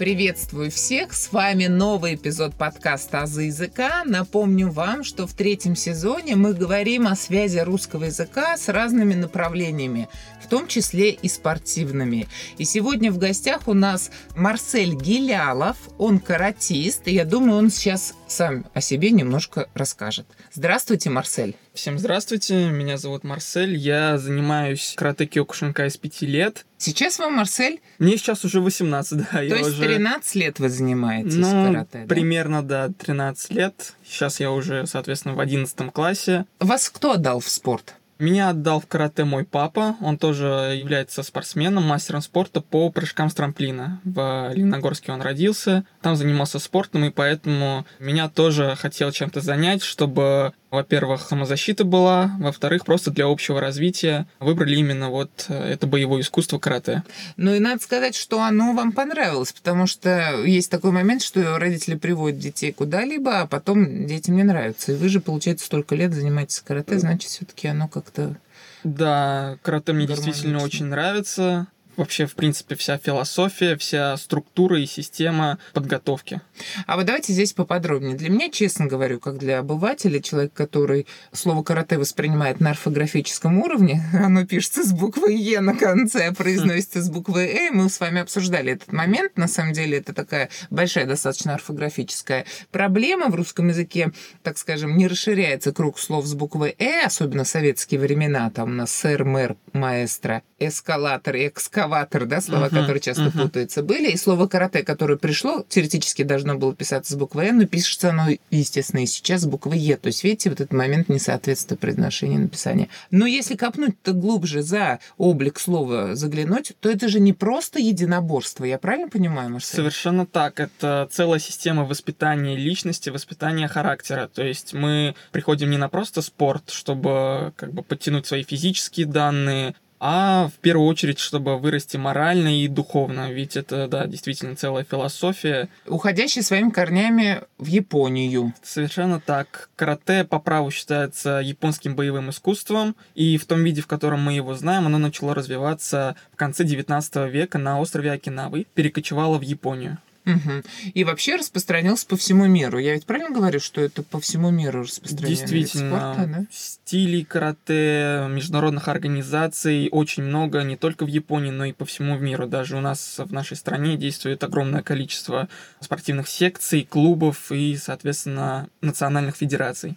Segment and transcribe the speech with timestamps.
[0.00, 1.12] Приветствую всех!
[1.12, 4.02] С вами новый эпизод подкаста «Азы языка».
[4.06, 10.08] Напомню вам, что в третьем сезоне мы говорим о связи русского языка с разными направлениями,
[10.42, 12.28] в том числе и спортивными.
[12.56, 18.14] И сегодня в гостях у нас Марсель Гилялов, он каратист, и я думаю, он сейчас
[18.26, 20.26] сам о себе немножко расскажет.
[20.50, 21.56] Здравствуйте, Марсель!
[21.72, 26.66] Всем здравствуйте, меня зовут Марсель, я занимаюсь карате киокушинкай с 5 лет.
[26.78, 27.80] Сейчас вам, Марсель?
[28.00, 29.24] Мне сейчас уже 18, да.
[29.24, 29.84] То я есть уже...
[29.84, 32.06] 13 лет вы занимаетесь ну, карате, да?
[32.06, 33.94] примерно, да, 13 лет.
[34.04, 36.44] Сейчас я уже, соответственно, в 11 классе.
[36.58, 37.94] Вас кто отдал в спорт?
[38.20, 39.96] Меня отдал в карате мой папа.
[40.02, 43.98] Он тоже является спортсменом, мастером спорта по прыжкам с трамплина.
[44.04, 50.52] В Лениногорске он родился, там занимался спортом, и поэтому меня тоже хотел чем-то занять, чтобы
[50.70, 56.60] во-первых, самозащита была, во-вторых, просто для общего развития выбрали именно вот э, это боевое искусство
[56.60, 57.02] карате.
[57.36, 61.96] Ну и надо сказать, что оно вам понравилось, потому что есть такой момент, что родители
[61.96, 64.92] приводят детей куда-либо, а потом детям не нравится.
[64.92, 68.36] И вы же, получается, столько лет занимаетесь карате, значит, все-таки оно как-то
[68.84, 75.58] да, карате мне действительно очень нравится вообще, в принципе, вся философия, вся структура и система
[75.72, 76.40] подготовки.
[76.86, 78.16] А вот давайте здесь поподробнее.
[78.16, 84.02] Для меня, честно говорю, как для обывателя, человек, который слово карате воспринимает на орфографическом уровне,
[84.12, 88.20] оно пишется с буквы Е на конце, а произносится с буквы Э, мы с вами
[88.20, 89.36] обсуждали этот момент.
[89.36, 95.08] На самом деле это такая большая достаточно орфографическая проблема в русском языке, так скажем, не
[95.08, 99.56] расширяется круг слов с буквы Э, особенно в советские времена, там у нас сэр, мэр,
[99.72, 103.42] маэстро, эскалатор, экскаватор, экскаватор, да, слова, uh-huh, которые часто uh-huh.
[103.42, 107.66] путаются, были, и слово карате, которое пришло, теоретически должно было писаться с буквы Н, но
[107.66, 109.96] пишется оно, естественно, и сейчас с буквы Е.
[109.96, 112.88] То есть, видите, вот этот момент несоответствия произношения написания.
[113.10, 118.78] Но если копнуть-то глубже за облик слова заглянуть, то это же не просто единоборство, я
[118.78, 119.76] правильно понимаю, Марсель?
[119.76, 120.60] Совершенно так.
[120.60, 124.28] Это целая система воспитания личности, воспитания характера.
[124.32, 129.74] То есть мы приходим не на просто спорт, чтобы как бы подтянуть свои физические данные,
[130.00, 135.68] а в первую очередь, чтобы вырасти морально и духовно, ведь это, да, действительно целая философия.
[135.86, 138.54] Уходящая своими корнями в Японию.
[138.62, 139.68] Совершенно так.
[139.76, 144.54] Карате по праву считается японским боевым искусством, и в том виде, в котором мы его
[144.54, 149.98] знаем, оно начало развиваться в конце 19 века на острове Окинавы, перекочевало в Японию.
[150.36, 150.92] Угу.
[150.94, 152.78] И вообще распространился по всему миру.
[152.78, 156.14] Я ведь правильно говорю, что это по всему миру распространение Действительно.
[156.14, 156.46] спорта, да?
[156.50, 162.46] Стилей карате, международных организаций очень много, не только в Японии, но и по всему миру.
[162.46, 165.48] Даже у нас в нашей стране действует огромное количество
[165.80, 169.96] спортивных секций, клубов и, соответственно, национальных федераций.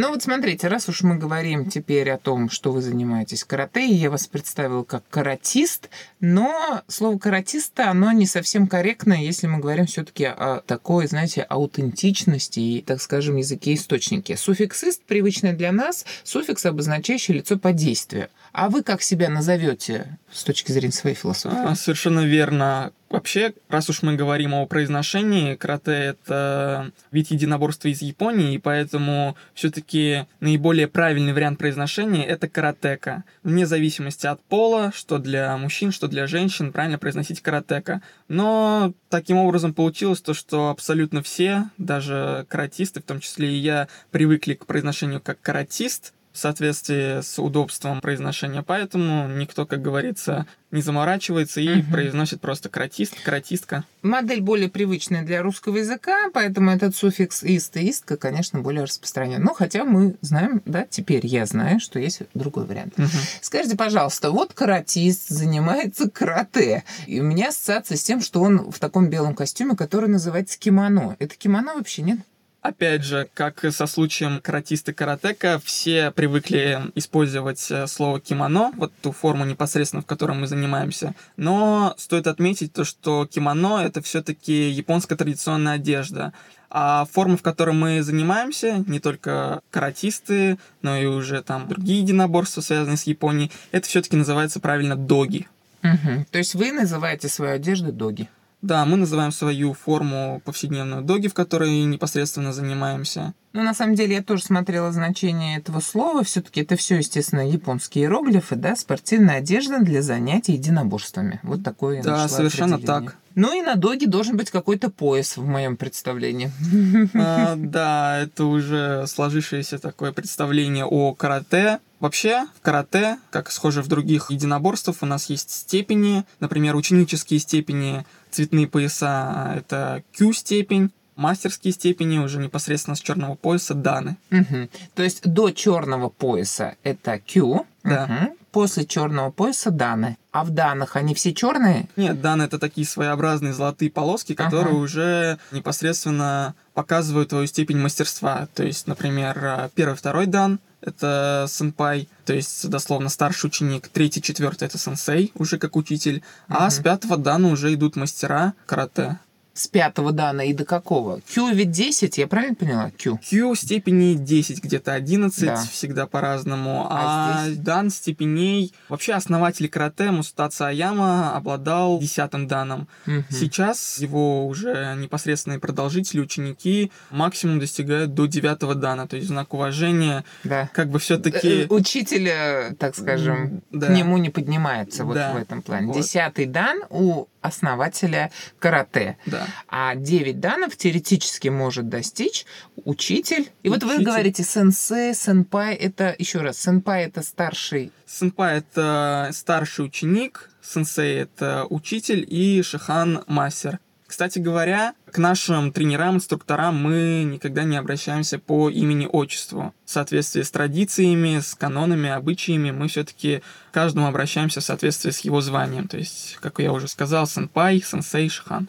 [0.00, 4.08] Ну вот смотрите, раз уж мы говорим теперь о том, что вы занимаетесь карате, я
[4.08, 5.90] вас представила как каратист,
[6.20, 11.42] но слово каратиста, оно не совсем корректно, если мы говорим все таки о такой, знаете,
[11.42, 14.38] аутентичности и, так скажем, языке источнике.
[14.38, 18.30] Суффиксист, привычный для нас, суффикс, обозначающий лицо по действию.
[18.52, 21.58] А вы как себя назовете с точки зрения своей философии?
[21.58, 22.92] А, совершенно верно.
[23.10, 29.36] Вообще, раз уж мы говорим о произношении, карате— это вид единоборства из Японии, и поэтому
[29.52, 33.24] все таки наиболее правильный вариант произношения— это каратека.
[33.42, 38.00] Вне зависимости от пола, что для мужчин, что для женщин, правильно произносить каратека.
[38.28, 43.88] Но таким образом получилось то, что абсолютно все, даже каратисты, в том числе и я,
[44.12, 51.60] привыкли к произношению как каратист, соответствии с удобством произношения, поэтому никто, как говорится, не заморачивается
[51.60, 51.92] и угу.
[51.92, 53.84] произносит просто каратист, каратистка.
[54.02, 59.42] Модель более привычная для русского языка, поэтому этот суффикс ист и истка, конечно, более распространен.
[59.42, 62.94] Но хотя мы знаем, да, теперь я знаю, что есть другой вариант.
[62.98, 63.08] Угу.
[63.40, 68.78] Скажите, пожалуйста, вот каратист занимается карате, и у меня ассоциация с тем, что он в
[68.78, 71.16] таком белом костюме, который называется кимоно.
[71.18, 72.18] Это кимоно вообще нет?
[72.62, 79.12] Опять же, как со случаем каратиста каратека, все привыкли использовать э, слово кимоно, вот ту
[79.12, 81.14] форму непосредственно, в которой мы занимаемся.
[81.38, 86.34] Но стоит отметить то, что кимоно— это все таки японская традиционная одежда.
[86.68, 92.60] А форма, в которой мы занимаемся, не только каратисты, но и уже там другие единоборства,
[92.60, 95.48] связанные с Японией, это все таки называется правильно доги.
[95.82, 96.26] Угу.
[96.30, 98.28] То есть вы называете свою одежду доги?
[98.62, 103.32] Да, мы называем свою форму повседневную доги, в которой непосредственно занимаемся.
[103.52, 106.22] Ну, на самом деле, я тоже смотрела значение этого слова.
[106.22, 111.40] все таки это все, естественно, японские иероглифы, да, спортивная одежда для занятий единоборствами.
[111.42, 113.16] Вот такое Да, совершенно так.
[113.40, 116.52] Ну и на доге должен быть какой-то пояс в моем представлении.
[117.14, 121.78] А, да, это уже сложившееся такое представление о карате.
[122.00, 126.24] Вообще, в карате, как схоже в других единоборствах, у нас есть степени.
[126.38, 134.16] Например, ученические степени, цветные пояса— это Q-степень, мастерские степени уже непосредственно с черного пояса даны.
[134.30, 134.68] Угу.
[134.94, 138.06] То есть до черного пояса это Q, Да.
[138.06, 138.39] Мгм.
[138.50, 140.16] После черного пояса даны.
[140.32, 141.88] А в данных они все черные?
[141.96, 144.82] Нет, даны это такие своеобразные золотые полоски, которые Ага.
[144.82, 148.48] уже непосредственно показывают твою степень мастерства.
[148.54, 154.22] То есть, например, э, первый, второй дан это сенпай, то есть дословно старший ученик, третий,
[154.22, 156.70] четвертый это сенсей, уже как учитель, а Мгм.
[156.70, 159.18] с пятого дана уже идут мастера карате.
[159.52, 161.20] С пятого дана и до какого?
[161.34, 162.90] Q ведь 10, я правильно поняла?
[162.96, 163.18] Q.
[163.18, 165.56] Q степени 10, где-то 11, Да.
[165.70, 166.86] всегда по-разному.
[166.88, 167.58] А А, здесь?
[167.58, 168.72] дан степеней...
[168.88, 172.86] Вообще основатель карате Мустаца Аяма обладал десятым даном.
[173.06, 173.24] Мгм.
[173.28, 179.06] Сейчас его уже непосредственные продолжители, ученики, максимум достигают до девятого дана.
[179.08, 180.68] То есть знак уважения, Да.
[180.72, 181.66] как бы Э, все-таки...
[181.68, 183.88] Учитель, э, так скажем, Да.
[183.88, 185.32] к нему не поднимается вот Да.
[185.32, 185.88] в этом плане.
[185.88, 185.96] Вот.
[185.96, 189.16] Десятый дан у основателя карате.
[189.26, 189.39] Да.
[189.68, 192.46] А 9 данов теоретически может достичь
[192.84, 193.50] учитель.
[193.62, 194.04] И вот вы Учитель.
[194.04, 197.92] говорите сенсей, сенпай, это еще раз, сенпай это старший.
[198.06, 203.78] Сенпай— это старший ученик, сенсей— это учитель и шихан— мастер.
[204.10, 209.72] Кстати говоря, к нашим тренерам, инструкторам мы никогда не обращаемся по имени-отчеству.
[209.84, 213.40] В соответствии с традициями, с канонами, обычаями мы все-таки
[213.70, 215.86] каждому обращаемся в соответствии с его званием.
[215.86, 218.68] То есть, как я уже сказал, сенпай, сенсей, шихан.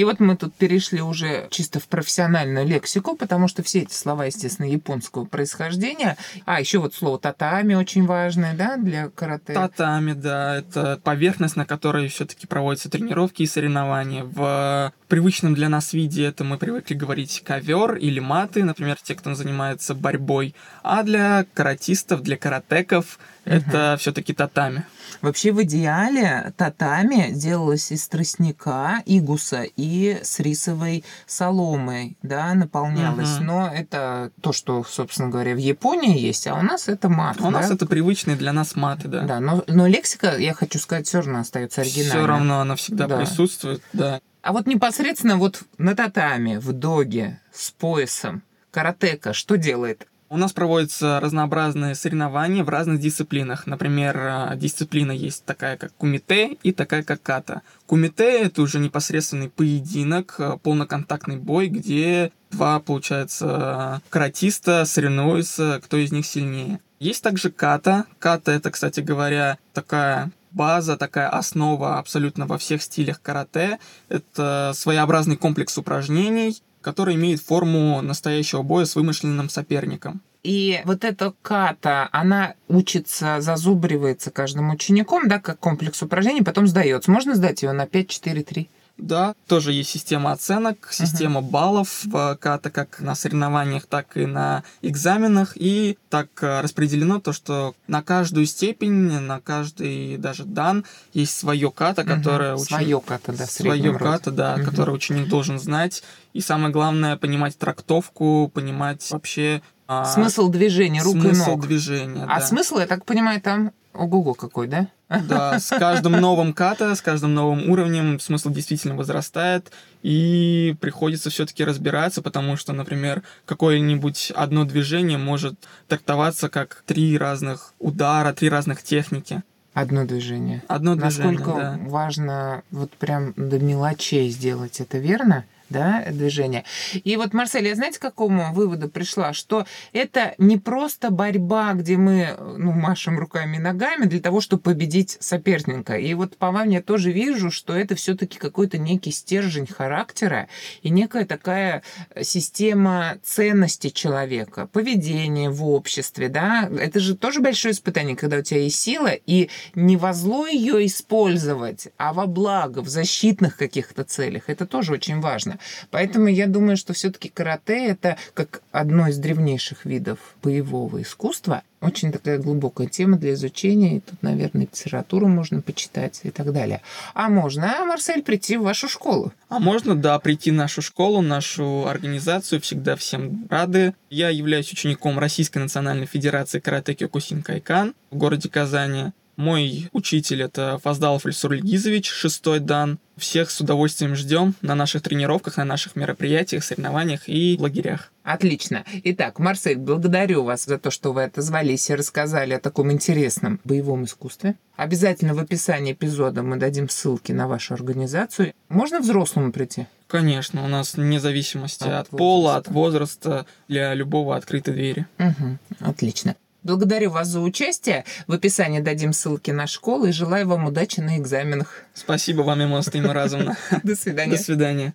[0.00, 4.24] И вот мы тут перешли уже чисто в профессиональную лексику, потому что все эти слова,
[4.24, 6.16] естественно, японского происхождения.
[6.46, 9.52] А, еще вот слово татами очень важное, да, для карате.
[9.52, 14.24] Татами, да, это поверхность, на которой все-таки проводятся тренировки и соревнования.
[14.24, 19.34] В привычном для нас виде это мы привыкли говорить ковер или маты, например, те, кто
[19.34, 20.54] занимается борьбой.
[20.82, 24.84] А для каратистов, для каратеков это все-таки татами.
[25.20, 33.36] Вообще в идеале татами делалось из тростника, игуса и с рисовой соломой, да, наполнялось.
[33.36, 33.46] Мгм.
[33.46, 37.40] Но это то, что, собственно говоря, в Японии есть, а у нас это мат.
[37.40, 37.74] У нас да?
[37.74, 39.22] это привычные для нас маты, да.
[39.22, 42.10] Да, но, но лексика, я хочу сказать, все равно остается оригинальной.
[42.10, 43.18] Все равно она всегда Да.
[43.18, 44.20] присутствует, да.
[44.42, 50.06] А вот непосредственно вот на татами, в доге, с поясом, каратека, что делает?
[50.32, 53.66] У нас проводятся разнообразные соревнования в разных дисциплинах.
[53.66, 57.62] Например, а, дисциплина есть такая, как кумите, и такая, как ката.
[57.86, 66.12] Кумите— это уже непосредственный поединок, а, полноконтактный бой, где два, получается, каратиста соревнуются, кто из
[66.12, 66.78] них сильнее.
[67.00, 68.04] Есть также ката.
[68.20, 73.78] Ката— это, кстати говоря, такая база, такая основа абсолютно во всех стилях карате.
[74.08, 80.22] Это своеобразный комплекс упражнений, который имеет форму настоящего боя с вымышленным соперником.
[80.42, 87.10] И вот эта ката, она учится, зазубривается каждым учеником, да, как комплекс упражнений, потом сдается.
[87.10, 88.70] Можно сдать ее на 5, 4, 3?
[89.00, 94.62] Да, тоже есть система оценок, система баллов в ката как на соревнованиях, так и на
[94.82, 95.52] экзаменах.
[95.56, 101.70] И так э, распределено то, что на каждую степень, на каждый даже дан есть свое
[101.70, 104.64] ката, которое ученик- Свое ката, да, свое ката, да, Мгм.
[104.66, 106.02] которое ученик должен знать.
[106.32, 111.66] И самое главное, понимать трактовку, понимать вообще а, Смысл движения рук смысл и ног.
[111.66, 112.22] движения.
[112.28, 112.46] А да.
[112.46, 114.86] смысл, я так понимаю, там ого-го какой, да?
[115.10, 121.64] Да, с каждым новым ката, с каждым новым уровнем смысл действительно возрастает, и приходится все-таки
[121.64, 125.54] разбираться, потому что, например, какое-нибудь одно движение может
[125.88, 129.42] трактоваться как три разных удара, три разных техники.
[129.74, 130.62] Одно движение.
[130.68, 131.78] Одно движение, Насколько да.
[131.88, 135.44] важно вот прям до мелочей сделать это, верно?
[135.70, 136.64] Да, движения.
[136.92, 139.32] И вот, Марсель, я знаете, к какому выводу пришла?
[139.32, 144.62] Что это не просто борьба, где мы ну, машем руками и ногами для того, чтобы
[144.62, 145.96] победить соперника.
[145.96, 150.48] И вот по вам я тоже вижу, что это все-таки какой-то некий стержень характера
[150.82, 151.82] и некая такая
[152.20, 156.68] система ценностей человека, поведения в обществе, да.
[156.80, 160.84] Это же тоже большое испытание, когда у тебя есть сила, и не во зло ее
[160.86, 164.44] использовать, а во благо, в защитных каких-то целях.
[164.48, 165.59] Это тоже очень важно.
[165.90, 171.62] Поэтому я думаю, что все-таки карате это как одно из древнейших видов боевого искусства.
[171.80, 173.96] Очень такая глубокая тема для изучения.
[173.96, 176.82] И тут, наверное, литературу можно почитать и так далее.
[177.14, 179.32] А можно, Марсель, прийти в вашу школу?
[179.48, 182.60] А можно, да, прийти в нашу школу, нашу организацию.
[182.60, 183.94] Всегда всем рады.
[184.10, 189.12] Я являюсь учеником Российской национальной федерации карате Кёкусин Кайкан в городе Казани.
[189.40, 192.98] Мой учитель это Фаздалов Ильсур Ильгизович, шестой дан.
[193.16, 198.12] Всех с удовольствием ждем на наших тренировках, на наших мероприятиях, соревнованиях и лагерях.
[198.22, 198.84] Отлично.
[199.04, 204.04] Итак, Марсель, благодарю вас за то, что вы отозвались и рассказали о таком интересном боевом
[204.04, 204.56] искусстве.
[204.76, 208.52] Обязательно в описании эпизода мы дадим ссылки на вашу организацию.
[208.68, 209.86] Можно взрослому прийти?
[210.06, 215.06] Конечно, у нас вне зависимости от, от пола, от возраста, для любого открыты двери.
[215.18, 216.36] Угу, отлично.
[216.62, 218.04] Благодарю вас за участие.
[218.26, 221.84] В описании дадим ссылки на школу и желаю вам удачи на экзаменах.
[221.94, 223.56] Спасибо вам, Эмма, взаимно.
[223.82, 224.36] До свидания.
[224.36, 224.94] До свидания.